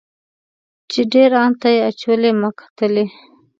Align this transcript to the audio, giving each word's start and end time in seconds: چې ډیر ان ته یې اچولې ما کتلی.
چې 0.91 1.01
ډیر 1.13 1.31
ان 1.43 1.51
ته 1.61 1.67
یې 1.75 1.81
اچولې 1.89 2.31
ما 2.39 2.49
کتلی. 2.59 3.05